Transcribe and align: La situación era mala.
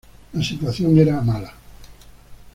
La 0.33 0.43
situación 0.43 0.97
era 0.97 1.21
mala. 1.21 1.53